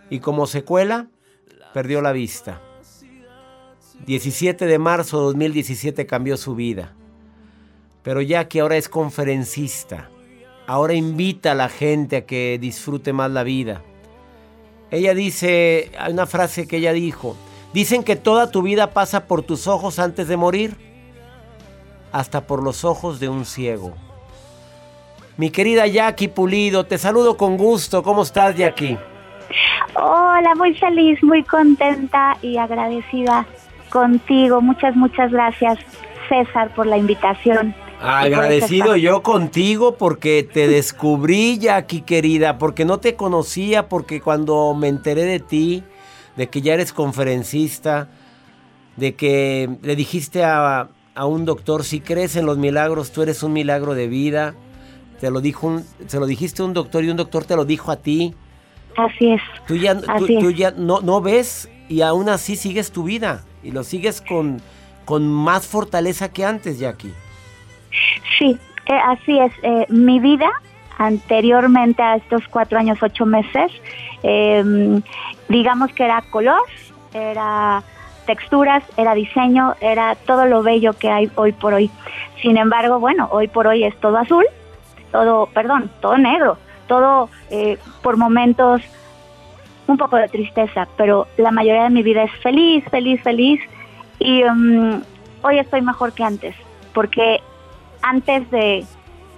y 0.09 0.21
como 0.21 0.47
secuela 0.47 1.09
perdió 1.75 2.01
la 2.01 2.13
vista. 2.13 2.61
17 4.07 4.67
de 4.67 4.79
marzo 4.79 5.19
de 5.19 5.25
2017 5.25 6.07
cambió 6.07 6.37
su 6.37 6.55
vida. 6.55 6.95
Pero 8.03 8.21
ya 8.21 8.49
que 8.49 8.61
ahora 8.61 8.77
es 8.77 8.89
conferencista, 8.89 10.11
ahora 10.67 10.95
invita 10.95 11.53
a 11.53 11.57
la 11.57 11.69
gente 11.69 12.17
a 12.17 12.27
que 12.27 12.59
disfrute 12.61 13.13
más 13.13 13.31
la 13.31 13.43
vida. 13.43 13.83
Ella 14.91 15.15
dice, 15.15 15.93
hay 15.99 16.13
una 16.13 16.27
frase 16.27 16.67
que 16.67 16.79
ella 16.79 16.93
dijo, 16.93 17.37
dicen 17.73 18.03
que 18.03 18.17
toda 18.17 18.51
tu 18.51 18.63
vida 18.63 18.93
pasa 18.93 19.27
por 19.27 19.43
tus 19.43 19.67
ojos 19.67 19.99
antes 19.99 20.29
de 20.29 20.37
morir, 20.37 20.92
hasta 22.13 22.43
por 22.43 22.63
los 22.63 22.85
ojos 22.85 23.19
de 23.19 23.29
un 23.29 23.45
ciego. 23.45 23.95
Mi 25.37 25.51
querida 25.51 25.87
Jackie 25.87 26.29
Pulido, 26.29 26.85
te 26.85 26.99
saludo 26.99 27.37
con 27.37 27.57
gusto. 27.57 28.03
¿Cómo 28.03 28.23
estás, 28.23 28.55
Jackie? 28.55 28.99
Hola, 29.95 30.55
muy 30.55 30.75
feliz, 30.75 31.23
muy 31.23 31.43
contenta 31.43 32.37
y 32.43 32.59
agradecida 32.59 33.47
contigo. 33.91 34.61
Muchas, 34.61 34.95
muchas 34.95 35.33
gracias, 35.33 35.79
César, 36.29 36.75
por 36.75 36.87
la 36.87 36.99
invitación. 36.99 37.75
Agradecido 38.01 38.97
yo 38.97 39.23
contigo 39.23 39.97
porque 39.97 40.43
te 40.51 40.69
descubrí, 40.69 41.59
Jackie 41.59 42.03
querida, 42.03 42.59
porque 42.59 42.85
no 42.85 42.99
te 42.99 43.15
conocía, 43.15 43.89
porque 43.89 44.21
cuando 44.21 44.75
me 44.75 44.89
enteré 44.89 45.25
de 45.25 45.41
ti, 45.41 45.85
de 46.37 46.49
que 46.49 46.61
ya 46.61 46.75
eres 46.75 46.93
conferencista, 46.93 48.09
de 48.97 49.15
que 49.15 49.69
le 49.83 49.97
dijiste 49.97 50.45
a, 50.45 50.89
a 51.15 51.27
un 51.27 51.45
doctor, 51.45 51.85
si 51.85 52.01
crees 52.01 52.37
en 52.37 52.47
los 52.47 52.59
milagros, 52.59 53.13
tú 53.13 53.23
eres 53.23 53.43
un 53.43 53.53
milagro 53.53 53.95
de 53.95 54.09
vida. 54.09 54.55
Te 55.21 55.31
lo 55.31 55.41
dijo 55.41 55.67
un- 55.67 55.85
se 56.07 56.19
lo 56.19 56.27
dijiste 56.27 56.63
a 56.63 56.65
un 56.65 56.73
doctor 56.75 57.05
y 57.05 57.11
un 57.11 57.17
doctor 57.17 57.45
te 57.45 57.55
lo 57.57 57.65
dijo 57.65 57.91
a 57.93 57.97
ti. 57.97 58.35
Así 58.97 59.31
es. 59.33 59.41
Tú 59.67 59.77
ya, 59.77 59.99
tú- 60.01 60.11
Así 60.11 60.35
es. 60.37 60.41
tú 60.41 60.51
ya 60.51 60.71
no, 60.73 61.01
no 61.01 61.21
ves 61.21 61.69
y 61.89 62.01
aún 62.03 62.29
así 62.29 62.57
sigues 62.57 62.91
tu 62.93 63.05
vida 63.05 63.45
y 63.63 63.71
lo 63.71 63.85
sigues 63.85 64.21
con, 64.21 64.61
con 65.05 65.27
más 65.29 65.67
fortaleza 65.67 66.33
que 66.33 66.45
antes, 66.45 66.79
Jackie. 66.79 67.13
Sí, 68.39 68.59
eh, 68.87 68.93
así 69.07 69.39
es. 69.39 69.53
Eh, 69.63 69.87
mi 69.91 70.19
vida 70.19 70.49
anteriormente 70.99 72.03
a 72.03 72.17
estos 72.17 72.43
cuatro 72.49 72.79
años, 72.79 72.99
ocho 73.03 73.27
meses, 73.27 73.71
em, 74.23 75.03
digamos 75.49 75.93
que 75.93 76.05
era 76.05 76.23
color, 76.31 76.63
era 77.13 77.83
texturas, 78.27 78.83
era 78.97 79.15
diseño, 79.15 79.75
era 79.81 80.15
todo 80.15 80.47
lo 80.47 80.63
bello 80.63 80.93
que 80.95 81.11
hay 81.11 81.31
hoy 81.35 81.53
por 81.53 81.75
hoy. 81.75 81.91
Sin 82.41 82.57
embargo, 82.57 82.99
bueno, 83.01 83.29
hoy 83.31 83.49
por 83.49 83.67
hoy 83.67 83.85
es 83.85 83.97
todo 83.97 84.19
azul, 84.19 84.45
todo, 85.11 85.47
perdón, 85.47 85.91
todo 86.01 86.17
negro, 86.19 86.59
todo 86.87 87.29
eh, 87.51 87.79
por 88.03 88.17
momentos 88.17 88.83
un 89.87 89.97
poco 89.97 90.17
de 90.17 90.29
tristeza, 90.29 90.89
pero 90.97 91.27
la 91.37 91.51
mayoría 91.51 91.85
de 91.85 91.91
mi 91.91 92.03
vida 92.03 92.23
es 92.23 92.33
feliz, 92.43 92.85
feliz, 92.91 93.21
feliz. 93.23 93.61
Y 94.19 94.43
em, 94.43 95.03
hoy 95.43 95.59
estoy 95.59 95.83
mejor 95.83 96.13
que 96.13 96.25
antes, 96.25 96.55
porque 96.95 97.41
antes 98.01 98.51
de, 98.51 98.85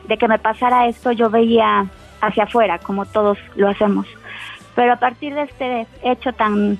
de 0.06 0.18
que 0.18 0.28
me 0.28 0.38
pasara 0.38 0.86
esto 0.86 1.12
yo 1.12 1.30
veía 1.30 1.86
hacia 2.20 2.44
afuera, 2.44 2.78
como 2.78 3.06
todos 3.06 3.38
lo 3.56 3.68
hacemos. 3.68 4.06
Pero 4.74 4.92
a 4.92 4.96
partir 4.96 5.34
de 5.34 5.42
este 5.42 5.86
hecho 6.02 6.32
tan, 6.32 6.78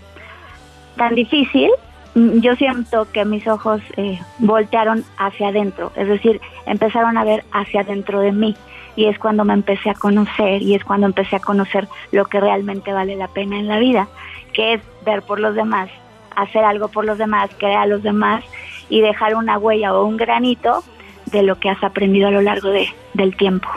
tan 0.97 1.15
difícil, 1.15 1.71
yo 2.15 2.55
siento 2.57 3.09
que 3.13 3.25
mis 3.25 3.47
ojos 3.47 3.81
eh, 3.97 4.21
voltearon 4.39 5.05
hacia 5.19 5.49
adentro, 5.49 5.93
es 5.97 6.09
decir, 6.09 6.41
empezaron 6.67 7.17
a 7.17 7.25
ver 7.25 7.45
hacia 7.53 7.81
adentro 7.81 8.21
de 8.21 8.33
mí 8.33 8.57
y 8.97 9.07
es 9.07 9.19
cuando 9.19 9.45
me 9.45 9.55
empecé 9.55 9.91
a 9.91 9.95
conocer 9.95 10.63
y 10.63 10.75
es 10.75 10.85
cuando 10.85 11.07
empecé 11.07 11.37
a 11.37 11.41
conocer 11.41 11.89
lo 12.13 12.25
que 12.27 12.41
realmente 12.41 12.93
vale 12.93 13.17
la 13.17 13.29
pena 13.29 13.59
en 13.59 13.67
la 13.67 13.79
vida, 13.79 14.09
que 14.53 14.75
es 14.75 14.83
ver 15.05 15.23
por 15.23 15.41
los 15.41 15.55
demás, 15.57 15.91
hacer 16.37 16.65
algo 16.65 16.89
por 16.89 17.05
los 17.05 17.19
demás, 17.19 17.51
crear 17.59 17.83
a 17.83 17.87
los 17.87 18.03
demás 18.03 18.45
y 18.89 19.01
dejar 19.01 19.35
una 19.35 19.59
huella 19.59 19.95
o 19.95 20.05
un 20.05 20.17
granito 20.17 20.85
de 21.27 21.43
lo 21.43 21.59
que 21.59 21.71
has 21.71 21.83
aprendido 21.83 22.29
a 22.29 22.31
lo 22.31 22.43
largo 22.43 22.69
de, 22.71 22.89
del 23.15 23.37
tiempo. 23.37 23.69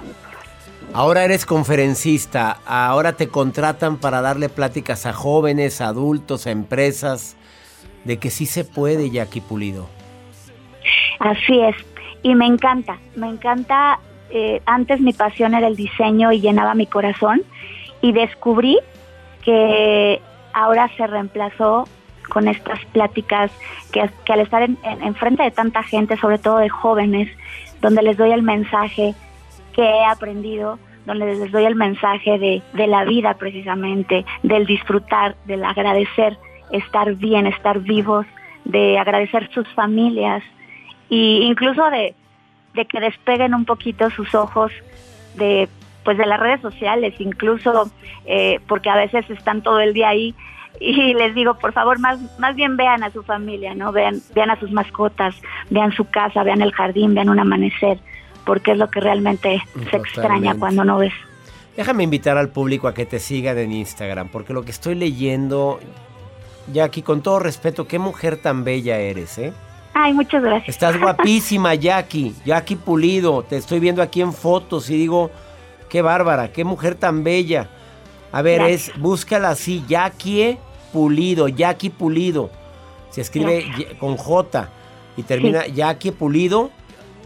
Ahora 0.94 1.24
eres 1.24 1.46
conferencista, 1.46 2.60
ahora 2.66 3.14
te 3.14 3.28
contratan 3.28 3.98
para 3.98 4.22
darle 4.22 4.50
pláticas 4.50 5.06
a 5.06 5.14
jóvenes, 5.14 5.82
adultos, 5.82 6.48
a 6.48 6.52
empresas, 6.52 7.37
de 8.08 8.18
que 8.18 8.32
sí 8.32 8.46
se 8.46 8.64
puede, 8.64 9.12
Jackie 9.12 9.42
Pulido. 9.42 9.88
Así 11.20 11.60
es, 11.60 11.76
y 12.24 12.34
me 12.34 12.46
encanta, 12.46 12.98
me 13.16 13.28
encanta, 13.28 14.00
eh, 14.30 14.62
antes 14.66 15.00
mi 15.02 15.14
pasión 15.14 15.54
era 15.54 15.68
el 15.68 15.76
diseño 15.76 16.32
y 16.32 16.40
llenaba 16.40 16.74
mi 16.74 16.88
corazón, 16.88 17.44
y 18.02 18.14
descubrí 18.14 18.80
que 19.44 20.22
ahora 20.54 20.90
se 20.96 21.06
reemplazó 21.06 21.88
con 22.30 22.48
estas 22.48 22.84
pláticas 22.86 23.52
que, 23.92 24.02
al 24.02 24.40
estar 24.40 24.62
en, 24.62 24.78
en, 24.84 25.16
frente 25.16 25.44
de 25.44 25.52
tanta 25.52 25.84
gente, 25.84 26.18
sobre 26.18 26.38
todo 26.38 26.58
de 26.58 26.70
jóvenes, 26.70 27.30
donde 27.82 28.04
les 28.04 28.18
doy 28.18 28.32
el 28.32 28.44
mensaje 28.44 29.16
que 29.74 29.84
he 29.84 30.06
aprendido, 30.06 30.80
donde 31.06 31.26
les 31.26 31.52
doy 31.52 31.66
el 31.66 31.76
mensaje 31.76 32.38
de, 32.38 32.62
de 32.74 32.88
la 32.88 33.06
vida 33.06 33.36
precisamente, 33.36 34.26
del 34.44 34.66
disfrutar, 34.66 35.36
del 35.46 35.64
agradecer, 35.64 36.38
estar 36.72 37.14
bien, 37.16 37.48
estar 37.48 37.80
vivos, 37.80 38.26
de 38.66 39.00
agradecer 39.00 39.50
sus 39.54 39.68
familias 39.70 40.44
e 41.10 41.40
incluso 41.44 41.90
de, 41.90 42.14
de 42.74 42.86
que 42.86 43.00
despeguen 43.00 43.54
un 43.54 43.66
poquito 43.66 44.10
sus 44.10 44.34
ojos 44.36 44.72
de 45.36 45.70
pues 46.04 46.18
de 46.18 46.26
las 46.26 46.40
redes 46.40 46.62
sociales, 46.62 47.16
incluso 47.20 47.92
eh, 48.26 48.62
porque 48.66 48.90
a 48.90 48.96
veces 48.96 49.30
están 49.30 49.62
todo 49.62 49.82
el 49.82 49.94
día 49.94 50.08
ahí 50.08 50.34
y 50.80 51.14
les 51.14 51.36
digo, 51.36 51.56
por 51.56 51.74
favor, 51.74 52.00
más, 52.00 52.20
más 52.40 52.56
bien 52.56 52.78
vean 52.78 53.04
a 53.04 53.12
su 53.12 53.24
familia, 53.24 53.74
¿no? 53.76 53.92
Vean, 53.92 54.22
vean 54.34 54.50
a 54.50 54.60
sus 54.60 54.72
mascotas, 54.72 55.36
vean 55.70 55.92
su 55.92 56.06
casa, 56.06 56.44
vean 56.44 56.62
el 56.62 56.72
jardín, 56.72 57.14
vean 57.14 57.28
un 57.28 57.40
amanecer, 57.40 58.00
porque 58.46 58.72
es 58.72 58.78
lo 58.78 58.90
que 58.90 59.02
realmente 59.02 59.62
se 59.90 59.98
extraña 59.98 60.56
cuando 60.58 60.86
no 60.86 60.98
ves. 60.98 61.14
Déjame 61.76 62.04
invitar 62.04 62.38
al 62.38 62.50
público 62.50 62.88
a 62.88 62.94
que 62.94 63.06
te 63.06 63.20
sigan 63.20 63.58
en 63.58 63.72
Instagram, 63.72 64.30
porque 64.30 64.54
lo 64.54 64.64
que 64.64 64.72
estoy 64.72 64.96
leyendo, 64.96 65.80
Jackie, 66.72 67.02
con 67.02 67.22
todo 67.22 67.40
respeto, 67.40 67.88
qué 67.88 68.00
mujer 68.00 68.38
tan 68.38 68.64
bella 68.64 68.98
eres, 68.98 69.38
¿eh? 69.38 69.54
Ay, 69.94 70.14
muchas 70.14 70.44
gracias. 70.44 70.70
Estás 70.70 71.00
guapísima, 71.02 71.74
Jackie. 71.76 72.36
Jackie 72.46 72.76
Pulido. 72.76 73.44
Te 73.44 73.58
estoy 73.58 73.80
viendo 73.80 74.02
aquí 74.02 74.22
en 74.22 74.34
fotos 74.34 74.90
y 74.90 74.98
digo, 74.98 75.32
qué 75.90 76.02
bárbara, 76.02 76.52
qué 76.52 76.64
mujer 76.64 76.96
tan 76.96 77.24
bella. 77.24 77.70
A 78.32 78.42
ver, 78.42 78.62
es, 78.62 78.92
búscala 79.00 79.50
así, 79.50 79.84
Jackie 79.88 80.58
Pulido, 80.94 81.48
Jackie 81.48 81.90
Pulido. 81.90 82.50
Se 83.10 83.22
escribe 83.22 83.66
con 84.00 84.18
J 84.18 84.70
y 85.16 85.24
termina 85.24 85.64
sí. 85.64 85.74
Jackie 85.74 86.12
Pulido. 86.12 86.70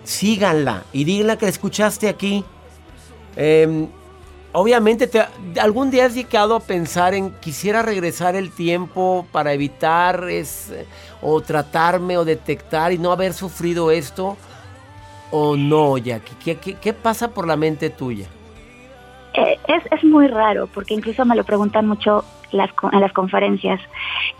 Síganla 0.03 0.83
y 0.93 1.03
díganla 1.03 1.37
que 1.37 1.45
la 1.45 1.51
escuchaste 1.51 2.07
aquí. 2.07 2.43
Eh, 3.35 3.87
obviamente, 4.53 5.07
te, 5.07 5.23
algún 5.59 5.91
día 5.91 6.05
has 6.05 6.15
llegado 6.15 6.55
a 6.55 6.59
pensar 6.59 7.13
en 7.13 7.31
quisiera 7.39 7.81
regresar 7.81 8.35
el 8.35 8.51
tiempo 8.51 9.25
para 9.31 9.53
evitar 9.53 10.25
es, 10.29 10.73
o 11.21 11.41
tratarme 11.41 12.17
o 12.17 12.25
detectar 12.25 12.91
y 12.91 12.97
no 12.97 13.11
haber 13.11 13.33
sufrido 13.33 13.91
esto. 13.91 14.37
¿O 15.31 15.55
no, 15.55 15.97
Jackie? 15.97 16.35
¿Qué, 16.43 16.57
qué, 16.57 16.73
qué 16.75 16.93
pasa 16.93 17.29
por 17.29 17.47
la 17.47 17.55
mente 17.55 17.89
tuya? 17.89 18.27
Eh, 19.33 19.57
es, 19.67 19.83
es 19.91 20.03
muy 20.03 20.27
raro, 20.27 20.67
porque 20.67 20.93
incluso 20.93 21.23
me 21.23 21.35
lo 21.35 21.45
preguntan 21.45 21.87
mucho 21.87 22.25
las, 22.51 22.69
en 22.91 22.99
las 22.99 23.13
conferencias. 23.13 23.79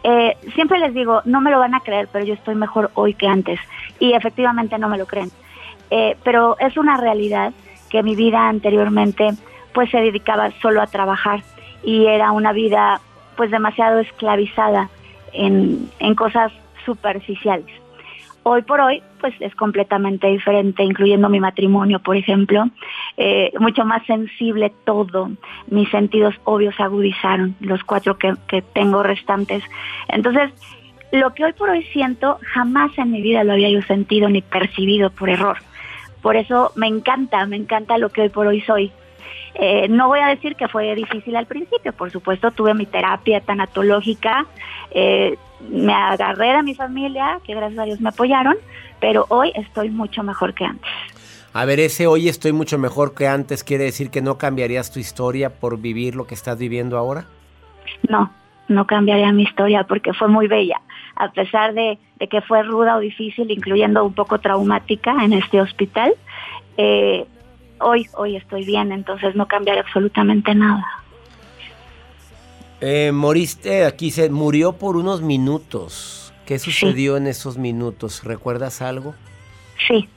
Eh, 0.04 0.36
siempre 0.54 0.80
les 0.80 0.94
digo, 0.94 1.22
no 1.24 1.40
me 1.40 1.52
lo 1.52 1.60
van 1.60 1.76
a 1.76 1.80
creer, 1.80 2.10
pero 2.12 2.26
yo 2.26 2.34
estoy 2.34 2.56
mejor 2.56 2.92
hoy 2.96 3.14
que 3.14 3.28
antes. 3.28 3.60
Y 4.00 4.14
efectivamente 4.14 4.78
no 4.78 4.90
me 4.90 4.98
lo 4.98 5.06
creen. 5.06 5.32
Eh, 5.90 6.18
pero 6.24 6.58
es 6.60 6.76
una 6.78 6.98
realidad 6.98 7.54
que 7.90 8.04
mi 8.04 8.16
vida 8.16 8.48
anteriormente 8.48 9.32
pues 9.74 9.90
se 9.90 9.98
dedicaba 9.98 10.52
solo 10.62 10.82
a 10.82 10.88
trabajar 10.88 11.44
y 11.84 12.06
era 12.06 12.32
una 12.32 12.54
vida 12.54 13.02
pues 13.36 13.52
demasiado 13.52 14.00
esclavizada 14.00 14.90
en, 15.34 15.90
cosas 16.16 16.52
superficiales. 16.86 17.68
Hoy 18.44 18.64
por 18.64 18.82
hoy, 18.82 19.04
pues 19.20 19.36
es 19.40 19.54
completamente 19.56 20.28
diferente, 20.28 20.84
incluyendo 20.84 21.30
mi 21.30 21.40
matrimonio, 21.40 22.00
por 22.00 22.18
ejemplo, 22.18 22.66
eh, 23.18 23.52
mucho 23.60 23.86
más 23.86 24.04
sensible 24.08 24.74
todo. 24.84 25.30
Mis 25.68 25.90
sentidos 25.90 26.34
obvios 26.44 26.80
agudizaron, 26.80 27.56
los 27.60 27.84
cuatro 27.84 28.18
que, 28.18 28.34
que 28.48 28.64
tengo 28.64 29.04
restantes. 29.04 29.64
Entonces, 30.08 30.52
lo 31.12 31.34
que 31.34 31.46
hoy 31.46 31.54
por 31.54 31.70
hoy 31.70 31.84
siento, 31.94 32.40
jamás 32.42 32.98
en 32.98 33.12
mi 33.12 33.22
vida 33.22 33.44
lo 33.44 33.54
había 33.54 33.70
yo 33.70 33.82
sentido 33.84 34.28
ni 34.28 34.42
percibido 34.42 35.12
por 35.12 35.30
error. 35.30 35.58
Por 36.22 36.36
eso 36.36 36.72
me 36.76 36.88
encanta, 36.88 37.46
me 37.46 37.58
encanta 37.58 37.98
lo 37.98 38.10
que 38.10 38.22
hoy 38.22 38.30
por 38.30 38.48
hoy 38.48 38.62
soy. 38.62 38.92
Eh, 39.56 39.88
no 39.90 40.08
voy 40.08 40.20
a 40.20 40.28
decir 40.28 40.56
que 40.56 40.68
fue 40.68 40.96
difícil 40.96 41.36
al 41.36 41.46
principio, 41.46 41.92
por 41.94 42.10
supuesto 42.12 42.52
tuve 42.52 42.74
mi 42.74 42.86
terapia 42.86 43.42
tanatológica, 43.42 44.46
eh, 44.92 45.38
me 45.70 45.94
agarré 45.94 46.54
de 46.54 46.64
mi 46.64 46.74
familia, 46.74 47.40
que 47.44 47.54
gracias 47.54 47.80
a 47.80 47.84
Dios 47.84 48.00
me 48.00 48.10
apoyaron, 48.10 48.56
pero 49.00 49.26
hoy 49.30 49.52
estoy 49.56 49.90
mucho 49.90 50.24
mejor 50.24 50.54
que 50.54 50.66
antes. 50.66 50.90
A 51.54 51.66
ver, 51.66 51.82
ese 51.82 52.08
hoy 52.08 52.30
estoy 52.30 52.54
mucho 52.54 52.78
mejor 52.78 53.14
que 53.14 53.28
antes, 53.28 53.64
¿quiere 53.64 53.84
decir 53.84 54.10
que 54.10 54.22
no 54.22 54.38
cambiarías 54.38 54.92
tu 54.92 55.00
historia 55.00 55.50
por 55.50 55.80
vivir 55.80 56.16
lo 56.16 56.26
que 56.26 56.34
estás 56.34 56.58
viviendo 56.58 56.98
ahora? 56.98 57.26
No, 58.08 58.32
no 58.70 58.88
cambiaría 58.88 59.34
mi 59.34 59.44
historia 59.44 59.84
porque 59.84 60.14
fue 60.14 60.30
muy 60.30 60.48
bella, 60.48 60.80
a 61.16 61.30
pesar 61.30 61.74
de, 61.74 62.00
de 62.20 62.28
que 62.28 62.42
fue 62.42 62.64
ruda 62.64 62.96
o 62.96 63.00
difícil, 63.02 63.52
incluyendo 63.52 64.06
un 64.06 64.14
poco 64.14 64.40
traumática 64.40 65.26
en 65.26 65.34
este 65.34 65.60
hospital. 65.60 66.14
Eh, 66.78 67.26
hoy, 67.82 68.08
hoy 68.14 68.36
estoy 68.36 68.66
bien, 68.66 68.92
entonces 68.92 69.36
no 69.36 69.48
cambiaré 69.48 69.82
absolutamente 69.82 70.54
nada. 70.56 70.86
Eh, 72.80 73.12
moriste, 73.14 73.86
aquí 73.86 74.10
se 74.10 74.30
murió 74.30 74.74
por 74.74 74.98
unos 74.98 75.22
minutos. 75.22 76.34
¿Qué 76.46 76.58
sucedió 76.58 77.14
sí. 77.14 77.18
en 77.22 77.28
esos 77.28 77.58
minutos? 77.58 78.24
¿Recuerdas 78.24 78.82
algo? 78.82 79.14
Sí, 79.88 80.10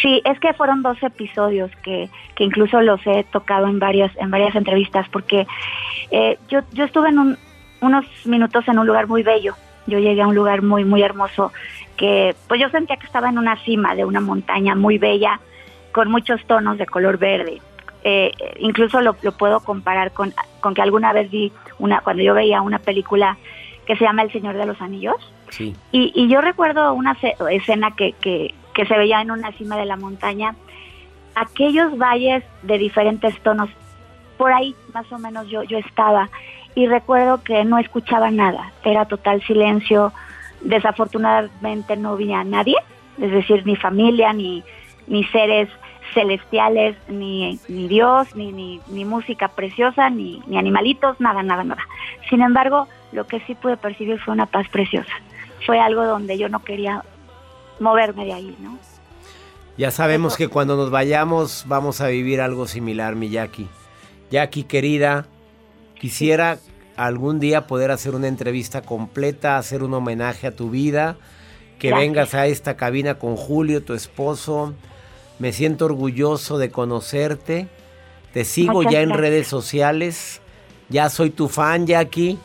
sí, 0.00 0.22
es 0.24 0.38
que 0.40 0.54
fueron 0.54 0.82
dos 0.82 1.02
episodios 1.02 1.70
que, 1.82 2.08
que 2.36 2.44
incluso 2.44 2.80
los 2.80 3.04
he 3.06 3.24
tocado 3.24 3.66
en 3.66 3.78
varias, 3.78 4.16
en 4.16 4.30
varias 4.30 4.54
entrevistas, 4.54 5.08
porque 5.10 5.46
eh, 6.10 6.38
yo, 6.48 6.60
yo 6.72 6.84
estuve 6.84 7.08
en 7.08 7.18
un, 7.18 7.38
unos 7.80 8.04
minutos 8.24 8.66
en 8.68 8.78
un 8.78 8.86
lugar 8.86 9.08
muy 9.08 9.22
bello. 9.22 9.54
Yo 9.86 9.98
llegué 9.98 10.22
a 10.22 10.26
un 10.26 10.34
lugar 10.34 10.62
muy, 10.62 10.84
muy 10.84 11.02
hermoso, 11.02 11.52
que 11.96 12.36
pues 12.46 12.60
yo 12.60 12.68
sentía 12.68 12.96
que 12.96 13.06
estaba 13.06 13.28
en 13.28 13.38
una 13.38 13.56
cima 13.64 13.94
de 13.94 14.04
una 14.04 14.20
montaña 14.20 14.74
muy 14.74 14.98
bella, 14.98 15.40
con 15.92 16.10
muchos 16.10 16.44
tonos 16.46 16.78
de 16.78 16.86
color 16.86 17.18
verde. 17.18 17.60
Eh, 18.04 18.32
incluso 18.58 19.00
lo, 19.00 19.16
lo, 19.22 19.32
puedo 19.32 19.60
comparar 19.60 20.12
con, 20.12 20.32
con 20.60 20.74
que 20.74 20.82
alguna 20.82 21.12
vez 21.12 21.30
vi 21.30 21.52
una, 21.78 22.00
cuando 22.00 22.22
yo 22.22 22.34
veía 22.34 22.62
una 22.62 22.78
película 22.78 23.36
que 23.86 23.96
se 23.96 24.04
llama 24.04 24.22
El 24.22 24.32
Señor 24.32 24.56
de 24.56 24.66
los 24.66 24.80
Anillos. 24.80 25.16
Sí. 25.50 25.74
Y, 25.92 26.12
y, 26.14 26.28
yo 26.28 26.40
recuerdo 26.40 26.92
una 26.92 27.16
escena 27.50 27.96
que, 27.96 28.12
que, 28.12 28.54
que, 28.74 28.86
se 28.86 28.96
veía 28.96 29.22
en 29.22 29.30
una 29.30 29.50
cima 29.52 29.76
de 29.76 29.86
la 29.86 29.96
montaña, 29.96 30.54
aquellos 31.34 31.96
valles 31.96 32.44
de 32.62 32.78
diferentes 32.78 33.38
tonos, 33.40 33.70
por 34.36 34.52
ahí 34.52 34.74
más 34.92 35.10
o 35.10 35.18
menos 35.18 35.48
yo, 35.48 35.62
yo 35.62 35.78
estaba. 35.78 36.28
y 36.74 36.86
recuerdo 36.86 37.42
que 37.42 37.64
no 37.64 37.78
escuchaba 37.78 38.30
nada, 38.30 38.72
era 38.84 39.06
total 39.06 39.42
silencio, 39.42 40.12
desafortunadamente 40.60 41.96
no 41.96 42.16
vi 42.16 42.32
a 42.32 42.44
nadie, 42.44 42.76
es 43.20 43.32
decir, 43.32 43.66
ni 43.66 43.74
familia, 43.74 44.32
ni, 44.32 44.62
ni 45.08 45.24
seres 45.24 45.68
celestiales, 46.14 46.96
ni, 47.08 47.58
ni 47.68 47.88
Dios, 47.88 48.34
ni, 48.34 48.52
ni, 48.52 48.80
ni 48.88 49.04
música 49.04 49.48
preciosa, 49.48 50.10
ni, 50.10 50.42
ni 50.46 50.56
animalitos, 50.58 51.20
nada, 51.20 51.42
nada, 51.42 51.64
nada. 51.64 51.82
Sin 52.30 52.42
embargo, 52.42 52.88
lo 53.12 53.26
que 53.26 53.40
sí 53.40 53.54
pude 53.54 53.76
percibir 53.76 54.18
fue 54.20 54.34
una 54.34 54.46
paz 54.46 54.68
preciosa. 54.68 55.12
Fue 55.66 55.78
algo 55.80 56.04
donde 56.04 56.38
yo 56.38 56.48
no 56.48 56.62
quería 56.64 57.02
moverme 57.80 58.24
de 58.24 58.32
ahí, 58.32 58.56
¿no? 58.60 58.78
Ya 59.76 59.90
sabemos 59.90 60.36
que 60.36 60.48
cuando 60.48 60.76
nos 60.76 60.90
vayamos 60.90 61.64
vamos 61.68 62.00
a 62.00 62.08
vivir 62.08 62.40
algo 62.40 62.66
similar, 62.66 63.14
mi 63.14 63.28
Jackie. 63.28 63.68
Jackie, 64.30 64.64
querida, 64.64 65.26
quisiera 65.94 66.58
algún 66.96 67.38
día 67.38 67.66
poder 67.66 67.92
hacer 67.92 68.14
una 68.14 68.26
entrevista 68.26 68.82
completa, 68.82 69.56
hacer 69.56 69.84
un 69.84 69.94
homenaje 69.94 70.48
a 70.48 70.56
tu 70.56 70.70
vida, 70.70 71.16
que 71.78 71.88
Gracias. 71.88 72.08
vengas 72.08 72.34
a 72.34 72.46
esta 72.46 72.76
cabina 72.76 73.14
con 73.14 73.36
Julio, 73.36 73.84
tu 73.84 73.94
esposo. 73.94 74.74
Me 75.38 75.52
siento 75.52 75.84
orgulloso 75.84 76.58
de 76.58 76.70
conocerte. 76.70 77.68
Te 78.32 78.44
sigo 78.44 78.74
Muchas 78.74 78.92
ya 78.92 79.00
en 79.02 79.08
gracias. 79.08 79.20
redes 79.20 79.48
sociales. 79.48 80.40
Ya 80.88 81.08
soy 81.10 81.30
tu 81.30 81.48
fan, 81.48 81.86
Jackie. 81.86 82.38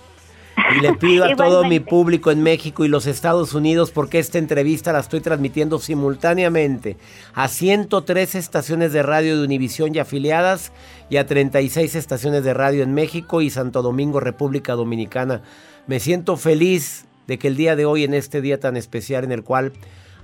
Y 0.78 0.82
le 0.82 0.94
pido 1.00 1.26
a 1.26 1.36
todo 1.36 1.64
mi 1.66 1.80
público 1.80 2.30
en 2.30 2.44
México 2.44 2.86
y 2.86 2.88
los 2.88 3.08
Estados 3.08 3.54
Unidos, 3.54 3.92
porque 3.92 4.20
esta 4.20 4.38
entrevista 4.38 4.94
la 4.94 5.00
estoy 5.00 5.22
transmitiendo 5.22 5.80
simultáneamente 5.80 6.98
a 7.34 7.48
103 7.48 8.36
estaciones 8.36 8.94
de 8.94 9.02
radio 9.02 9.38
de 9.38 9.46
Univisión 9.46 9.96
y 9.96 10.00
afiliadas 10.00 10.72
y 11.10 11.18
a 11.18 11.26
36 11.26 11.96
estaciones 11.96 12.44
de 12.44 12.54
radio 12.54 12.84
en 12.84 12.94
México 12.94 13.42
y 13.42 13.50
Santo 13.50 13.82
Domingo, 13.82 14.20
República 14.20 14.74
Dominicana. 14.74 15.42
Me 15.88 16.00
siento 16.00 16.38
feliz 16.38 17.06
de 17.28 17.40
que 17.40 17.48
el 17.48 17.56
día 17.56 17.76
de 17.76 17.86
hoy, 17.86 18.04
en 18.04 18.14
este 18.14 18.42
día 18.42 18.60
tan 18.60 18.78
especial 18.78 19.24
en 19.24 19.32
el 19.32 19.44
cual 19.44 19.74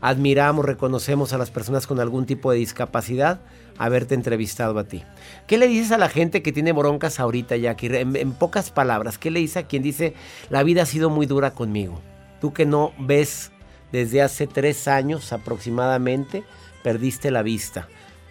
admiramos, 0.01 0.65
reconocemos 0.65 1.33
a 1.33 1.37
las 1.37 1.51
personas 1.51 1.87
con 1.87 1.99
algún 1.99 2.25
tipo 2.25 2.51
de 2.51 2.57
discapacidad, 2.57 3.41
haberte 3.77 4.15
entrevistado 4.15 4.77
a 4.79 4.83
ti. 4.83 5.03
¿Qué 5.47 5.57
le 5.57 5.67
dices 5.67 5.91
a 5.91 5.97
la 5.97 6.09
gente 6.09 6.41
que 6.41 6.51
tiene 6.51 6.71
broncas 6.71 7.19
ahorita, 7.19 7.55
Jackie? 7.57 7.87
En, 7.87 8.15
en 8.15 8.33
pocas 8.33 8.71
palabras, 8.71 9.17
¿qué 9.17 9.31
le 9.31 9.39
dices 9.39 9.57
a 9.57 9.67
quien 9.67 9.83
dice, 9.83 10.13
la 10.49 10.63
vida 10.63 10.83
ha 10.83 10.85
sido 10.85 11.09
muy 11.09 11.25
dura 11.25 11.51
conmigo? 11.51 12.01
Tú 12.41 12.53
que 12.53 12.65
no 12.65 12.93
ves 12.99 13.51
desde 13.91 14.21
hace 14.21 14.47
tres 14.47 14.87
años 14.87 15.33
aproximadamente, 15.33 16.43
perdiste 16.83 17.31
la 17.31 17.41
vista. 17.41 17.87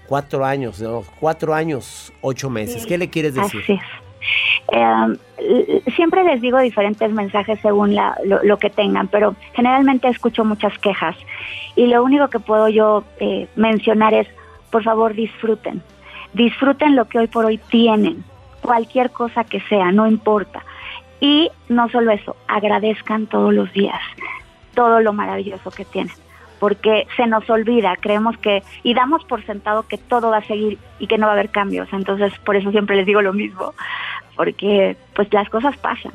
Cuatro 0.06 0.44
años, 0.44 0.80
no, 0.80 1.04
cuatro 1.20 1.54
años, 1.54 2.12
ocho 2.22 2.48
meses. 2.48 2.86
¿Qué 2.86 2.96
le 2.96 3.10
quieres 3.10 3.34
decir? 3.34 3.60
Así 3.62 3.72
es. 3.72 3.80
L- 4.70 5.82
siempre 5.96 6.24
les 6.24 6.40
digo 6.40 6.58
diferentes 6.58 7.10
mensajes 7.12 7.58
según 7.60 7.94
la- 7.94 8.16
lo, 8.24 8.42
lo 8.42 8.58
que 8.58 8.70
tengan, 8.70 9.08
pero 9.08 9.34
generalmente 9.54 10.08
escucho 10.08 10.44
muchas 10.44 10.76
quejas 10.78 11.16
y 11.76 11.86
lo 11.86 12.02
único 12.02 12.28
que 12.28 12.38
puedo 12.38 12.68
yo 12.68 13.04
eh, 13.20 13.48
mencionar 13.56 14.12
es, 14.14 14.28
por 14.70 14.82
favor, 14.82 15.14
disfruten. 15.14 15.82
Disfruten 16.34 16.96
lo 16.96 17.06
que 17.06 17.18
hoy 17.18 17.26
por 17.28 17.46
hoy 17.46 17.58
tienen, 17.70 18.24
cualquier 18.60 19.10
cosa 19.10 19.44
que 19.44 19.60
sea, 19.62 19.90
no 19.92 20.06
importa. 20.06 20.62
Y 21.20 21.50
no 21.68 21.88
solo 21.88 22.12
eso, 22.12 22.36
agradezcan 22.46 23.26
todos 23.26 23.52
los 23.54 23.72
días 23.72 23.98
todo 24.74 25.00
lo 25.00 25.12
maravilloso 25.12 25.72
que 25.72 25.84
tienen, 25.84 26.12
porque 26.60 27.08
se 27.16 27.26
nos 27.26 27.50
olvida, 27.50 27.96
creemos 27.96 28.38
que, 28.38 28.62
y 28.84 28.94
damos 28.94 29.24
por 29.24 29.44
sentado 29.44 29.88
que 29.88 29.98
todo 29.98 30.30
va 30.30 30.36
a 30.36 30.44
seguir 30.44 30.78
y 31.00 31.08
que 31.08 31.18
no 31.18 31.26
va 31.26 31.32
a 31.32 31.34
haber 31.34 31.50
cambios, 31.50 31.88
entonces 31.92 32.32
por 32.44 32.54
eso 32.54 32.70
siempre 32.70 32.94
les 32.94 33.04
digo 33.04 33.20
lo 33.20 33.32
mismo, 33.32 33.74
porque 34.38 34.96
pues 35.14 35.30
las 35.34 35.50
cosas 35.50 35.76
pasan, 35.78 36.12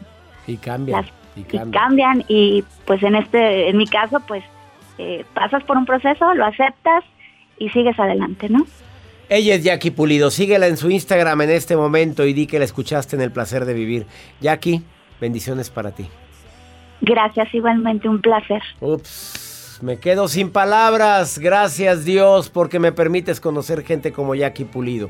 Y 0.47 0.55
cambia. 0.57 1.01
las 1.01 1.11
y 1.35 1.41
y 1.41 1.43
cambia. 1.43 1.79
cambian 1.81 2.23
y 2.29 2.63
pues 2.85 3.03
en 3.03 3.15
este, 3.15 3.69
en 3.69 3.77
mi 3.77 3.85
caso 3.85 4.19
pues 4.27 4.43
eh, 4.97 5.25
pasas 5.35 5.61
por 5.65 5.75
un 5.77 5.85
proceso, 5.85 6.33
lo 6.33 6.45
aceptas 6.45 7.03
y 7.59 7.69
sigues 7.69 7.99
adelante, 7.99 8.47
¿no? 8.49 8.65
Ella 9.29 9.55
es 9.55 9.63
Jackie 9.63 9.91
Pulido. 9.91 10.31
Síguela 10.31 10.67
en 10.67 10.77
su 10.77 10.89
Instagram 10.89 11.41
en 11.41 11.49
este 11.51 11.75
momento 11.75 12.25
y 12.25 12.33
di 12.33 12.47
que 12.47 12.59
la 12.59 12.65
escuchaste 12.65 13.15
en 13.15 13.21
el 13.21 13.31
placer 13.31 13.65
de 13.65 13.73
vivir. 13.73 14.05
Jackie, 14.41 14.81
bendiciones 15.19 15.69
para 15.69 15.91
ti. 15.91 16.07
Gracias, 17.01 17.53
igualmente 17.53 18.07
un 18.07 18.21
placer. 18.21 18.61
Ups, 18.79 19.79
me 19.81 19.99
quedo 19.99 20.27
sin 20.29 20.49
palabras. 20.51 21.39
Gracias 21.39 22.05
Dios 22.05 22.49
porque 22.49 22.79
me 22.79 22.91
permites 22.93 23.39
conocer 23.41 23.83
gente 23.83 24.11
como 24.13 24.33
Jackie 24.35 24.65
Pulido. 24.65 25.09